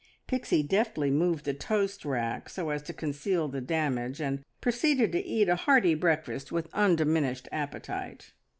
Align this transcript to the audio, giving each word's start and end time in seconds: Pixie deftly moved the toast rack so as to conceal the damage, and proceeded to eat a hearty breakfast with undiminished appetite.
Pixie 0.25 0.63
deftly 0.63 1.11
moved 1.11 1.45
the 1.45 1.53
toast 1.53 2.05
rack 2.05 2.49
so 2.49 2.71
as 2.71 2.81
to 2.81 2.91
conceal 2.91 3.47
the 3.47 3.61
damage, 3.61 4.19
and 4.19 4.43
proceeded 4.59 5.11
to 5.11 5.23
eat 5.23 5.47
a 5.47 5.55
hearty 5.55 5.93
breakfast 5.93 6.51
with 6.51 6.73
undiminished 6.73 7.47
appetite. 7.51 8.33